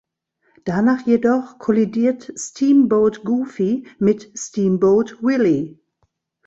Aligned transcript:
Danach 0.65 1.05
jedoch 1.05 1.59
kollidiert 1.59 2.33
"Steamboat 2.35 3.23
Goofy" 3.23 3.85
mit 3.99 4.31
"Steamboat 4.35 5.21
Willie". 5.21 5.77